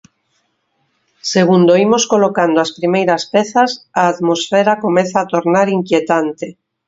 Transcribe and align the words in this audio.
Segundo 1.33 1.71
imos 1.85 2.03
colocando 2.13 2.57
as 2.59 2.71
primeiras 2.77 3.23
pezas, 3.33 3.71
a 4.01 4.03
atmosfera 4.13 4.79
comeza 4.83 5.17
a 5.19 5.29
tornar 5.33 5.67
inquietante. 5.79 6.47